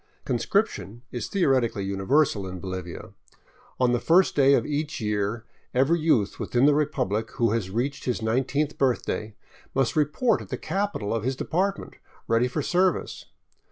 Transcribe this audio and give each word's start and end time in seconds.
Conscription 0.25 1.03
is 1.11 1.27
theoretically 1.27 1.83
universal 1.85 2.47
in 2.47 2.59
Bolivia. 2.59 3.11
On 3.79 3.91
the 3.91 3.99
first 3.99 4.35
day 4.35 4.55
of 4.55 4.65
each 4.65 4.99
year 4.99 5.45
every 5.75 5.99
youth 5.99 6.39
within 6.39 6.65
the 6.65 6.73
repubfic 6.73 7.29
who 7.33 7.51
has 7.51 7.69
reached 7.69 8.05
his 8.05 8.19
nine 8.19 8.45
teenth 8.45 8.79
birthday 8.79 9.35
must 9.75 9.95
report 9.95 10.41
at 10.41 10.49
the 10.49 10.57
capital 10.57 11.13
of 11.13 11.23
his 11.23 11.35
department, 11.35 11.97
ready 12.27 12.47
for 12.47 12.63
service. 12.63 13.25